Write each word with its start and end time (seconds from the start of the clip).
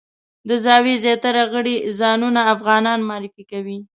د 0.49 0.49
زاویې 0.65 0.95
زیاتره 1.03 1.43
غړي 1.53 1.75
ځانونه 1.99 2.41
افغانان 2.55 2.99
معرفي 3.09 3.43
کوي. 3.51 3.77